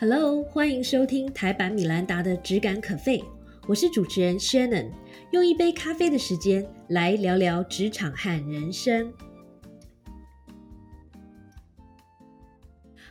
[0.00, 3.18] Hello，欢迎收听台版米兰达的《只感可废》，
[3.66, 4.92] 我是主持人 Shannon，
[5.32, 9.12] 用一杯咖啡的时间来聊聊职场和人生。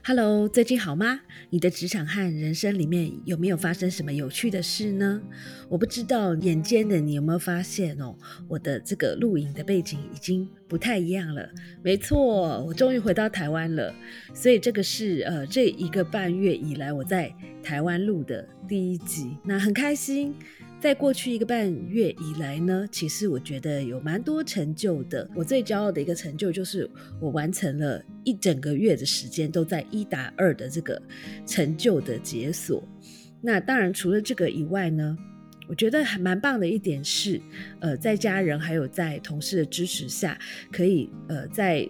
[0.07, 1.19] Hello，最近好吗？
[1.49, 5.21] 你的职场和人生里面有没有发生什么有趣的事呢？
[5.67, 8.15] 我不知道眼尖的你有没有发现哦，
[8.47, 11.49] 我的这个录影的背景已经不太一样了。
[11.83, 13.93] 没错，我终于回到台湾了，
[14.33, 20.33] 所以这个是呃这一个半月以来我在台湾录的第一集，那很开心。
[20.79, 25.27] 在过去一个半月以来呢，其实我觉得有蛮多成就的。
[25.35, 31.01] 我最骄傲的一个成就就是我完成了一整个月的时间都在一打二的这个
[31.45, 32.87] 成就的解锁。
[33.41, 35.17] 那当然除了这个以外呢，
[35.67, 37.41] 我觉得还蛮棒的一点是，
[37.79, 40.39] 呃，在家人还有在同事的支持下，
[40.71, 41.87] 可以呃在。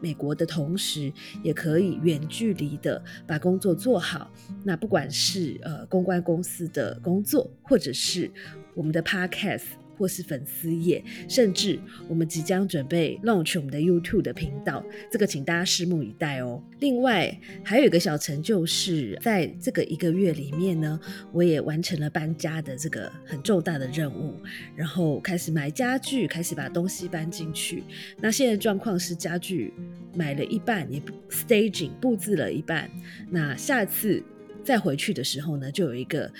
[0.00, 1.12] 美国的同时，
[1.42, 4.30] 也可以远距离的把工作做好。
[4.64, 8.30] 那不管是呃公关公司的工作，或者是
[8.74, 9.81] 我们的 Podcast。
[9.96, 16.62] 或是粉丝页，甚至我们即将准备 launch 我们的 YouTube 的频道，这个请大家拭目以待哦。
[16.80, 20.98] 另外还有一个小成就，是在这个一个月里面呢，
[21.32, 24.34] 我也完成了搬家的这个很重大的任务，
[24.74, 27.84] 然后开始买家具，开始把东西搬进去。
[28.20, 29.72] 那现在状况是家具
[30.14, 32.90] 买了一半，也 staging 布置了一半。
[33.30, 34.22] 那下次
[34.64, 36.30] 再回去的时候呢，就有一个。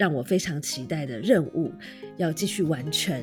[0.00, 1.70] 让我非常期待的任务
[2.16, 3.22] 要继续完成，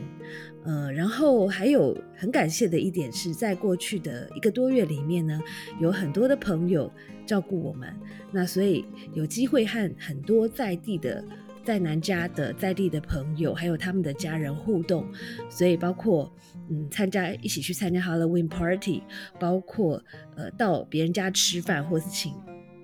[0.63, 5.41] 呃，然后还有很感谢的一点是在过去的一个多月里面呢，
[5.79, 6.93] 有很多的朋友
[7.25, 7.91] 照顾我们，
[8.31, 11.25] 那所以有机会和很多在地的
[11.63, 15.03] 在南家的在地的朋友还有他们的家人互动，
[15.49, 16.31] 所以包括
[16.69, 19.01] 嗯参加一起去参加 Halloween Party，
[19.39, 19.99] 包括
[20.35, 22.31] 呃到别人家吃饭或是请。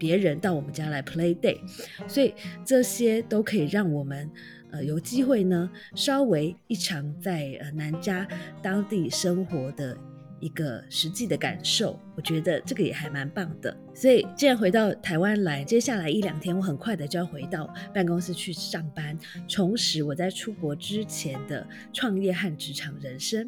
[0.04, 1.58] 别人到我们家来 play day，
[2.09, 2.33] 所以
[2.66, 4.30] 这些都可以让我们
[4.70, 8.27] 呃有机会呢，稍微一场在呃南家
[8.61, 9.98] 当地生活的
[10.42, 13.73] 一个实际的感受，我觉得这个也还蛮棒的。
[13.95, 19.17] 所以既然回到台湾来，接下来一两天我很快的就要回到办公室去上班，
[19.48, 23.48] 重拾我在出国之前的创业和职场人生。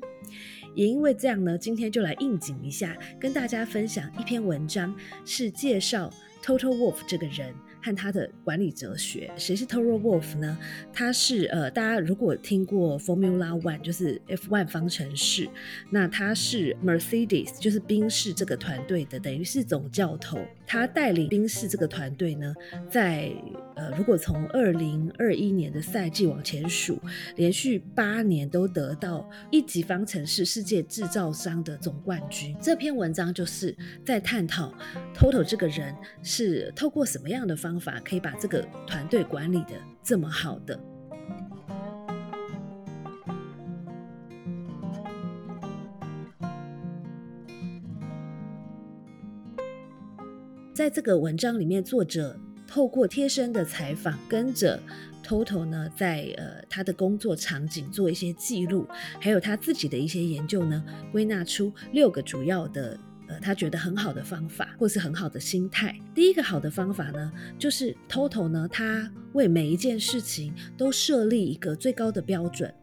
[0.74, 6.10] 也因为这样呢，今天就来应景一下，跟大家分享一篇文章，是介绍。
[6.46, 7.52] Total Wolf 这个人
[7.82, 10.56] 和他的管理哲学，谁是 Total Wolf 呢？
[10.94, 15.50] 他是呃，大家如果听过 Formula One，就是 F1 方程式，
[15.90, 20.38] 那他是 Mercedes，就是宾士这个团队的，等于是总教头。
[20.66, 22.54] 他带领宾士这个团队呢，
[22.90, 23.32] 在
[23.76, 27.00] 呃，如果从二零二一年的赛季往前数，
[27.36, 32.56] 连续八年都得到一级方程式世界制造商的总冠军。
[32.62, 34.74] 这篇文章就是在探讨
[35.14, 35.94] Toto 这个人
[36.24, 40.80] 是透过什么样的方法，可以把这个团队管理的这么好的。
[50.76, 52.38] 在这个文章里面，作者
[52.68, 54.78] 透过贴身的采访，跟着
[55.24, 58.86] Toto 呢，在呃他的工作场景做一些记录，
[59.22, 60.84] 还有他自己的一些研究呢，
[61.14, 63.00] 归纳出六个主要的
[63.30, 65.98] 呃他觉得很好的方法，或是很好的心态。
[66.14, 72.74] 第一个好的方法呢，就是 Toto 呢，他为每一件事情都设立一个最高的标准。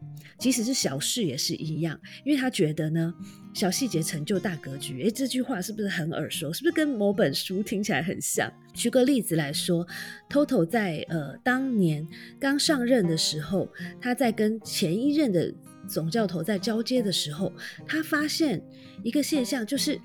[0.42, 3.14] 即使是小事也是一样，因为他觉得呢，
[3.54, 5.04] 小细节成就大格局。
[5.04, 6.52] 诶，这句话是不是很耳熟？
[6.52, 8.52] 是不是跟某本书听起来很像？
[8.74, 9.86] 举个例子来说
[10.28, 12.04] ，Toto 在呃当年
[12.40, 13.68] 刚上任的时候，
[14.00, 15.54] 他在跟前一任的
[15.88, 17.52] 总教头在交接的时候，
[17.86, 18.60] 他发现
[19.04, 20.00] 一个现象，就是。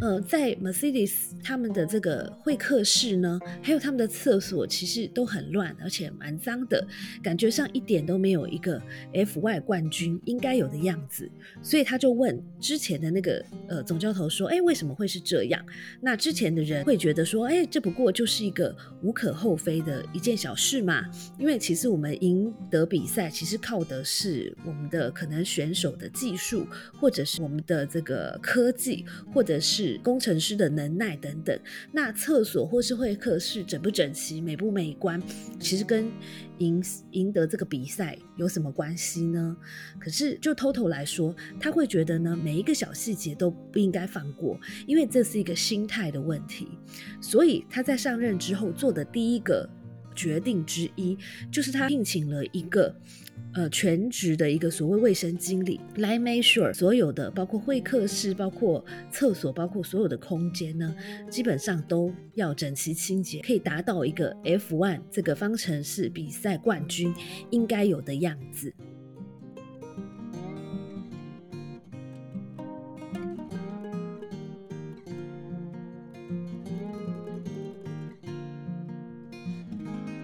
[0.00, 1.12] 呃，在 Mercedes
[1.44, 6.86] 他们的这个会客室呢，还有他们的厕所，其实都很乱，而且蛮脏的，
[7.22, 8.80] 感觉上一点都没有一个
[9.12, 11.30] F1 冠军应该有的样子。
[11.62, 15.62] 所以他就问之前的那个呃总教头说：“哎，为什么会是这样？”
[16.00, 21.04] 那之前的人会觉得说：“哎，这不过就是一个无可厚非的一件小事嘛。”
[21.38, 26.66] 因为其实我们赢得比赛，其实靠的是我们的可能选手的技术，
[26.98, 29.04] 或者是我们的这个科技，
[29.34, 29.89] 或者是。
[29.98, 31.58] 工程师的能耐等等，
[31.92, 35.22] 那厕所或是会客室整不整齐、美不美观，
[35.58, 36.10] 其实跟
[36.58, 36.82] 赢
[37.12, 39.56] 赢得这个比赛有什么关系呢？
[39.98, 46.68] 可是就偷偷来说，他会觉得呢，每一个小细节都不应该放过，因为这是一个心态的问题。
[47.20, 49.68] 所以他在上任之后做的第一个
[50.14, 51.16] 决定之一，
[51.50, 52.94] 就是他聘请了一个
[53.52, 60.94] 呃全职的一个所谓卫生经理来 make sure 所有的包括会客室、包括厕所、包括所有的空间呢，
[61.28, 67.12] 基本上都要整齐清洁，可以达到一个 F1 这个方程式比赛冠军
[67.50, 68.72] 应该有的样子。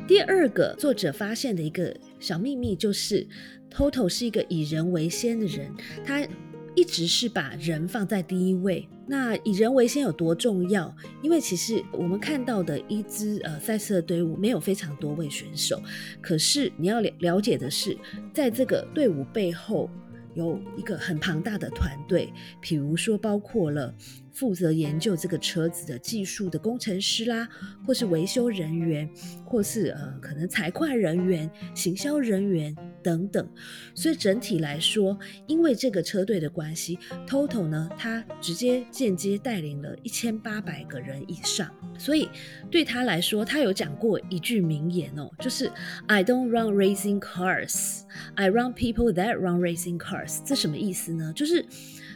[0.08, 3.26] 第二个作者发现的一个小秘密就是
[3.70, 5.72] ，Toto 是一个以人为先的人，
[6.04, 6.26] 他
[6.74, 8.88] 一直是把人放在第一位。
[9.06, 10.94] 那以人为先有多重要？
[11.22, 15.80] 因为其实我们看到的一支呃赛事的队伍没有非常多位选手，
[16.20, 17.96] 可是你要了了解的是，
[18.34, 19.88] 在这个队伍背后
[20.34, 23.94] 有一个很庞大的团队，比如说包括了。
[24.36, 27.48] 负责研究这个车子的技术的工程师啦，
[27.86, 29.08] 或是维修人员，
[29.46, 33.48] 或是呃可能财会人员、行销人员等等。
[33.94, 41.74] 所以整体来说，因为这个车队的关系，Total 呢，他直接间接带领了一千八百个人以上。
[41.98, 42.28] 所以
[42.70, 45.72] 对他来说，他有讲过一句名言哦，就是
[46.08, 48.02] I don't run racing cars,
[48.34, 50.40] I run people that run racing cars。
[50.44, 51.32] 这什么意思呢？
[51.34, 51.64] 就是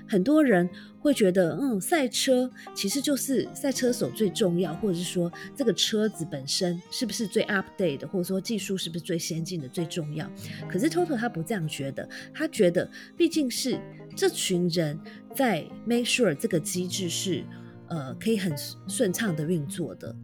[0.06, 0.68] 很多人。
[1.00, 10.30] 会觉得，嗯，赛车其实就是赛车手最重要，或者是说这个车子本身是不是最 update 的，或者说技术是不是最先进的最重要。
[10.68, 13.80] 可是 Toto 他不这样觉得，他觉得毕竟是
[14.14, 14.98] 这群人
[15.34, 17.42] 在 make sure 这个机制是
[17.88, 18.54] 呃可以很
[18.86, 20.14] 顺畅的运作的，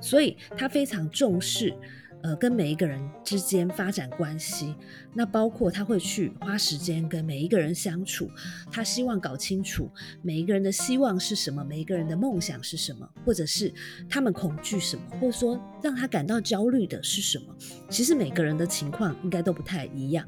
[0.00, 1.74] 所以他非常重视。
[2.20, 4.74] 呃，跟每一个人之间发展关系，
[5.18, 8.30] 那包括他会去花时间跟每一个人相处，
[8.70, 9.90] 他希望搞清楚
[10.22, 13.74] 每一个人的希望是什么，每一个人的梦想是什么，或者是
[14.08, 17.46] 他们恐惧什么，或者说让他感到焦虑的是什么。
[17.90, 20.24] 其实每个人的情况应该都不太一样，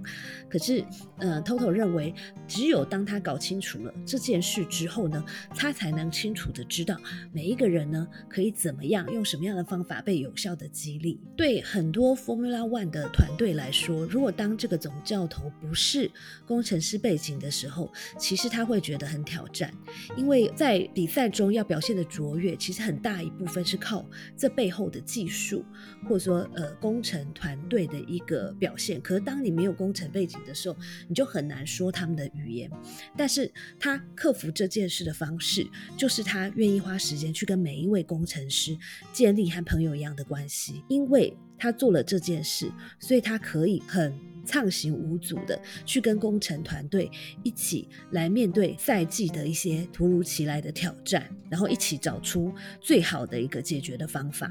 [0.49, 0.85] 可是，
[1.19, 2.13] 呃，Toto 认为，
[2.49, 6.97] 只有当他搞清楚了这件事之后呢，他才能清楚的知道
[7.33, 11.21] 每一个人呢可以怎么样用什么样的方法被有效的激励。
[11.37, 16.11] 对很多 Formula One 的团队来说，如果当这个总教头不是
[16.47, 19.73] 工程师背景的时候，其实他会觉得很挑战，
[20.17, 24.05] 因为在比赛中要表现的卓越，其实很大一部分是靠
[24.37, 25.63] 这背后的技术，
[26.09, 29.01] 或者说呃工程团队的一个表现。
[29.01, 32.71] 可是当你没有工程背景的时候，你就很难说他们的语言。
[33.17, 38.77] 但是他克服这件事的方式，就是他愿意花时间去跟每一位工程师
[39.13, 41.37] 建立和朋友一样的关系，因为。
[41.63, 47.11] 他做了这件事，所以他可以很畅行无阻的去跟工程团队
[47.43, 54.51] 一起来面对赛季的一些突如其来的挑战，然后一起找出最好的一个解决的方法。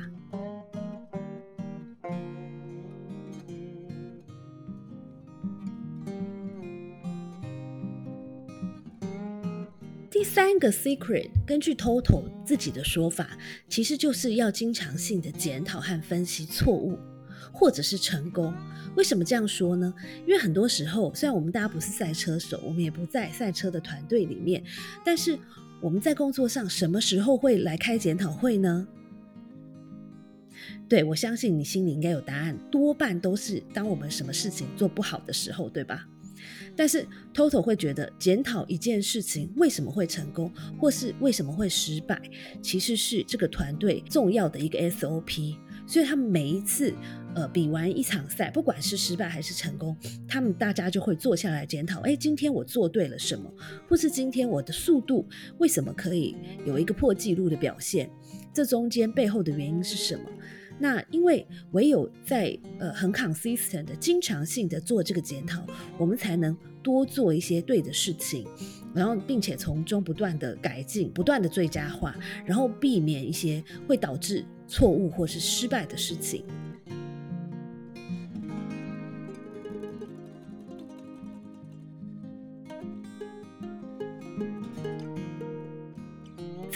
[10.12, 13.38] 第三个 secret，根据 Total 自己的说法，
[13.70, 17.00] 其实就是要经常性的检讨和分析错误，
[17.52, 18.54] 或者是成功。
[18.96, 19.94] 为什么这样说呢？
[20.26, 24.64] 因为很多时候，虽然我们大家不是赛车手，我们也不在赛车的团队里面，
[25.06, 25.38] 但是
[25.80, 28.88] 我们在工作上什么时候会来开检讨会呢？
[30.90, 36.08] 对我相信你心里应该有答案，多半都是当我们什么事情做不好的时候，对吧？
[36.76, 42.20] 但是 Toto 会觉得检讨一件事情为什么会成功，或是为什么会失败，
[42.62, 45.56] 其实是这个团队重要的一个 SOP。
[45.86, 46.94] 所以他每一次
[47.36, 49.96] 呃比完一场赛，不管是失败还是成功，
[50.28, 53.52] 他们大家就会坐下来检讨：哎，今天我做对了什么？
[53.88, 58.10] 或是今天我的速度为什么可以有一个破纪录的表现？
[58.54, 60.24] 这中间背后的原因是什么？
[60.82, 65.62] 那因为唯有在呃很 consistent 的经常性的做这个检讨，
[65.98, 68.48] 我们才能多做一些对的事情，
[68.94, 76.46] 然后并且从中不断的改进，不断的最佳化，然后避免一些会导致错误或是失败的事情。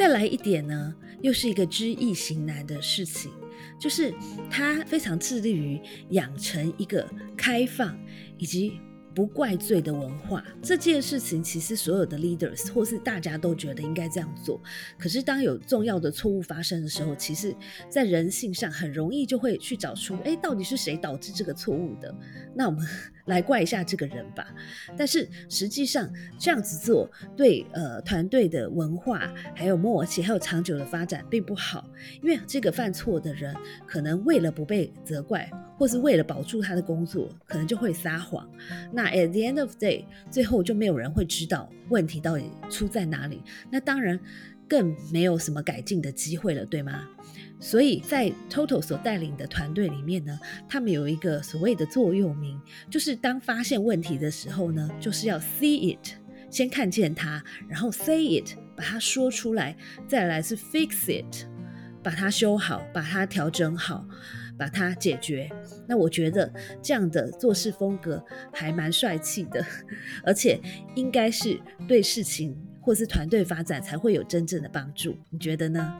[0.03, 3.31] 再来一点呢，又是一个知易行难的事情。
[3.79, 4.13] 就是
[4.51, 5.79] 他非常致力于
[6.09, 7.97] 养成一个开放
[8.37, 8.81] 以及
[9.15, 10.43] 不怪罪的文化。
[10.61, 14.61] 这件事情其实所有的 leaders 或是大家都觉得应该这样做。
[14.99, 17.55] 可是当有重要的错误发生的时候，其实
[17.89, 22.13] 在人性上很容易就会去找出，哎，到底是谁导致这个错误的？
[22.53, 22.85] 那我们
[23.25, 24.53] 来怪一下这个人吧。
[24.97, 31.89] 但是实际上这样子做对呃团队的文化、还有默契、还有长久的发展并不好，
[32.21, 38.49] 因为这个犯错的人可能为了不被责怪，或是为了保住他的工作，可能就会撒谎。
[38.91, 43.41] 那 at the end of day，最后就没有人会知道问题到底出在哪里。
[43.71, 44.19] 那当然
[44.67, 47.07] 更没有什么改进的机会了，对吗？
[47.63, 56.09] 所以在 Total 所带领的团队里面呢，他们有一个所谓的座右铭，就是当发现问题的时候呢，就是要 see it，
[56.51, 61.47] 先看见它，然后 say it，把它说出来，再来是 fix it，
[62.03, 64.05] 把它修好，把它调整好，
[64.57, 65.49] 把它解决。
[65.87, 69.65] 那我觉得这样的做事风格还蛮帅气的，
[70.25, 70.59] 而且
[70.95, 75.17] 应该是对事情或是团队发展才会有真正的帮助。
[75.29, 75.97] 你觉得呢？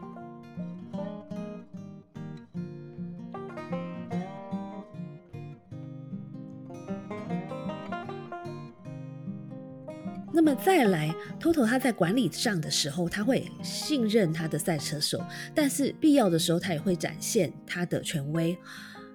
[10.36, 15.24] 那么再来，Toto 他在管理上的时候，他会信任他的赛车手，
[15.54, 18.58] 但是必要的时候，他也会展现他的权威。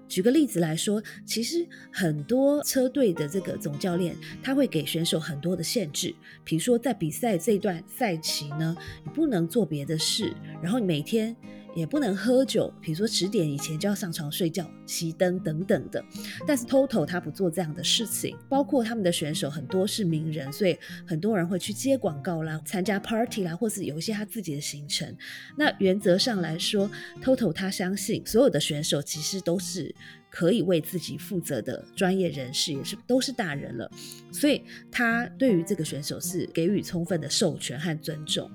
[0.07, 10.33] 举个例子来说，其实很多车队的这个总教练，他会给选手很多的限制，比如说在比赛这段赛期呢，你不能做别的事，
[10.63, 11.37] 然后每天。
[11.79, 16.05] 也不能喝酒，比如说十点以前就要上床睡觉、熄灯等等的。
[16.47, 25.17] 但是 Toto 他不做这样的事情，包括他们的选手很多是名人，所以很多人会去接广告啦、参加 party 啦，或是有一些他自己的行程。
[25.57, 26.91] 那原则上来说
[27.23, 29.95] ，Toto 他相信所有的选手其实都是。
[30.31, 33.91] 可以为自己负责的专业人士也是都是大人了，
[34.31, 38.51] 所以他对于这个选手是给予充分的授权和尊重。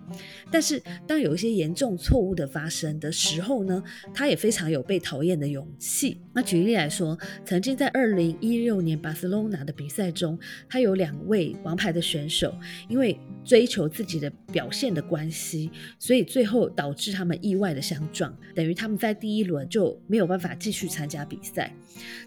[0.52, 6.22] 但是当有一些严重错误的发生的时候呢，他也非常有被讨厌的勇气。
[6.34, 10.40] 那举例来说，曾经在二零一六年巴塞罗那的比赛中，
[10.70, 12.56] 他有两位王牌的选手，
[12.88, 21.63] 因为追求自己的表现的关系，所以最后导致他们意外的相撞，等于他们在第一轮就没有办法继续参加比赛。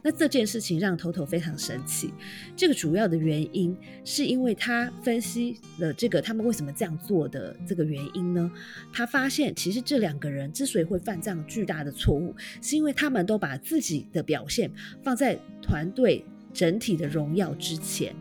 [0.03, 2.13] 那这件事情让头头非常生气。
[2.57, 8.51] 这个主要的原因是因为他分析了这个他们为什么这样做的这个原因呢？
[8.93, 14.71] 他发现其实这两个人之所以会犯这样巨大的错误，是因为他们都把自己的表现
[15.03, 18.15] 放在团队整体的荣耀之前，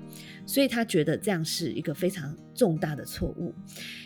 [0.45, 3.53] 所以他觉得这样是一个非常重大的错误。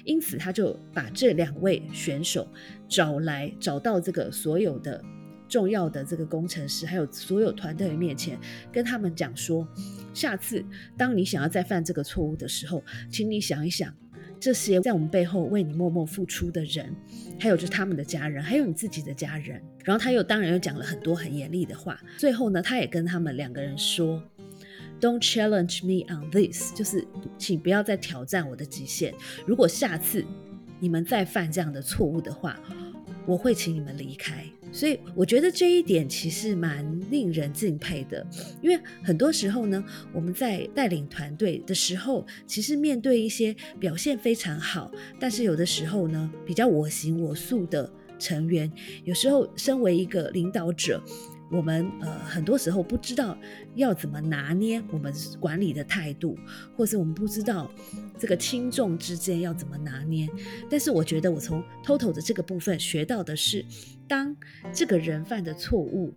[0.04, 2.48] 因此，他就把这两位选手
[2.88, 5.02] 找来，找到这个所有的。
[5.50, 8.40] 重要的这个工程师，还有所有团队的面前，
[8.72, 9.68] 跟他们讲说：
[10.14, 10.64] 下次
[10.96, 13.94] 当你想要再犯这个错误的时候，请你想一想
[14.40, 16.96] 这些在我们背后为你默默付出的人，
[17.40, 19.62] 还有就是他们的家人，还有你自己的家人。
[19.84, 22.00] 然后他又当然又讲了很多很严厉的话。
[22.18, 24.22] 最后呢，他也跟他们两个人说
[25.02, 27.08] ：Don't challenge me on this，就是
[27.40, 29.14] 请不要再挑战我的极限。
[29.48, 30.24] 如果下次
[30.80, 32.60] 你们再犯这样的错误的话，
[33.26, 34.46] 我会请你们离开。
[34.72, 38.26] 所以我觉得这一点其实蛮令人敬佩的，
[38.62, 39.84] 因为很多时候呢，
[40.14, 48.72] 我们在带领团队的时候，其实面对一些表现非常好，但是有的时候呢，比较我行我素的成员，
[49.04, 51.02] 有时候身为一个领导者。
[51.52, 53.38] 我们呃很多时候不知道
[53.76, 56.38] 要怎么拿捏我们管理的态度，
[56.76, 57.72] 或是我们不知道
[58.18, 60.30] 这个轻重之间要怎么拿捏。
[60.70, 63.66] 但是我觉得我从 Total 的这个部分学到的是，
[64.08, 64.36] 当
[64.72, 66.14] 这个人犯的错误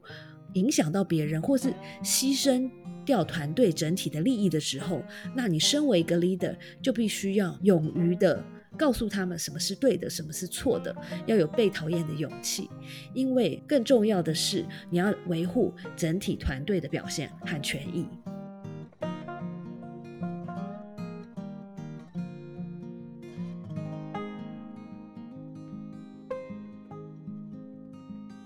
[0.54, 1.72] 影响到别人，或是
[2.02, 2.70] 牺牲
[3.04, 5.02] 掉团队整体的利益的时候，
[5.34, 8.44] 那你身为一个 leader 就必须要勇于的。
[8.76, 10.94] 告诉他们什么是对的，什么是错的，
[11.26, 12.68] 要有被讨厌的勇气，
[13.14, 18.06] 因为更重要的是你要维护整体团队的表现和权益。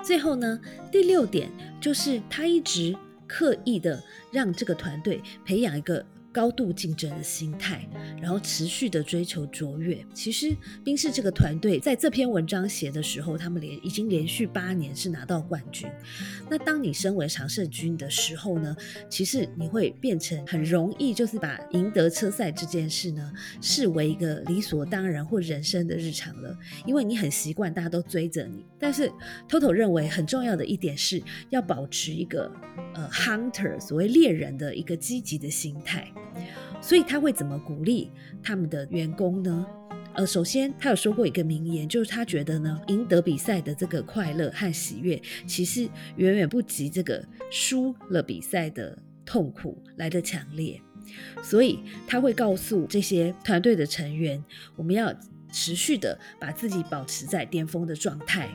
[0.03, 0.61] 最后呢，
[0.93, 2.95] 第六点就是他一直
[3.27, 6.05] 刻意的让这个团队培养一个。
[6.37, 7.89] 高度竞争的心态，
[8.21, 10.05] 然后持续的追求卓越。
[10.13, 15.91] 其实冰室这个团队在这篇文章写的时候，他们连已经连续八年是拿到冠军。
[16.51, 18.77] 那当你身为常胜军的时候呢，
[19.09, 28.63] 其实你会变成很容易，就是把赢得车赛这件事呢视为一个理所当然或人生的日常了，因为你很习惯大家都追着你。
[28.79, 29.11] 但是
[29.49, 32.53] Toto 认为很重要的一点是要保持一个
[32.95, 36.07] 呃 hunter 所谓猎人的一个积极的心态。
[36.81, 38.11] 所以他会怎么鼓励
[38.43, 39.67] 他们的员工呢？
[40.15, 50.81] 呃，首先他有说过一个名言，就是他觉得呢，赢得比赛的这个快乐和喜悦，其实远远不及这个输了比赛的痛苦来的强烈。
[51.43, 54.43] 所以他会告诉这些团队的成员，
[54.75, 55.15] 我们要
[55.53, 58.49] 持续的把自己保持在巅峰的状态，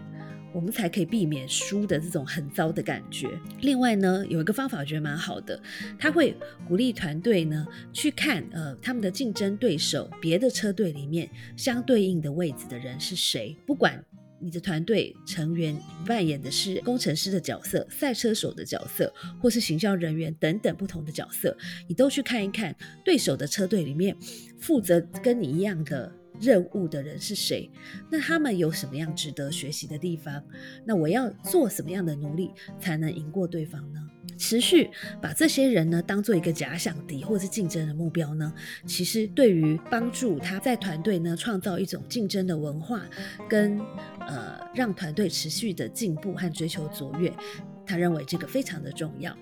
[0.54, 3.28] 我们才可以避免输的这种很糟的感觉。
[3.62, 5.62] 另外呢，有一个方法我觉得蛮好的，
[6.00, 6.36] 他会
[6.68, 14.04] 鼓励团队呢去看呃他们的竞争对手别的车队里面相对应的位置的人是谁，不管。
[14.44, 21.56] 你的团队成员扮演的是工程师的角色、赛车手的角色，或是行销人员等等不同的角色，
[21.88, 24.18] 你都去看一看对手的车队里面
[24.60, 27.70] 负责跟你一样的任务的人是谁，
[28.10, 30.44] 那他们有什么样值得学习的地方？
[30.84, 34.00] 那我要做什么样的努力才能赢过对方呢？
[34.38, 34.90] 持续
[35.22, 38.52] 把这些人呢当做一个假想敌或是竞争的目标呢，
[38.88, 43.06] 其实对于帮助他在团队呢创造一种竞争的文化，
[43.48, 43.80] 跟
[44.20, 47.32] 呃让团队持续的进步和追求卓越，
[47.86, 49.36] 他认为这个非常的重要。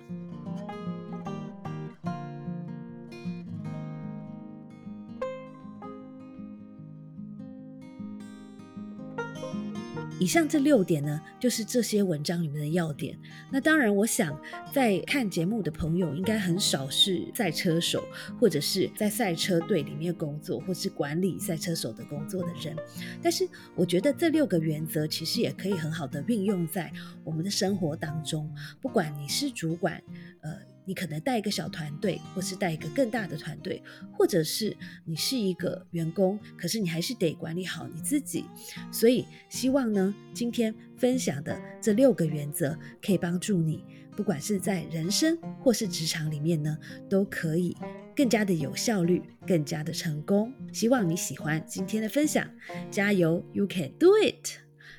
[10.20, 13.18] 以上这六点呢，就是这些文章里面的要点。
[13.52, 14.38] 那当然，我想
[14.74, 18.04] 在看节目的朋友应该很少是赛车手，
[18.40, 22.76] 或者是在赛车队里面工作，或是管理赛车手的工作的人。
[23.24, 26.92] 但是，我觉得这六个原则其实也可以很好的运用在
[27.24, 28.54] 我们的生活当中。
[28.82, 30.02] 不管你是主管，
[30.42, 30.54] 呃。
[30.90, 33.80] 你可能带一个小团队，或是带一个更大的团队，
[34.12, 38.46] 或者是你是一个员工，可是你还是得管理好你自己。
[38.92, 43.86] 所以，希望呢，今天分享的这六个原则可以帮助你，
[44.18, 46.76] 不管是在人生或是职场里面呢，
[47.08, 47.78] 都可以
[48.16, 50.52] 更加的有效率，更加的成功。
[50.74, 52.50] 希望你喜欢今天的分享，
[52.90, 54.58] 加油，You can do it！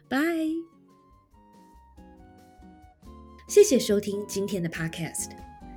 [0.09, 0.17] 拜。
[3.49, 5.50] 谢谢收听今天的 Podcast。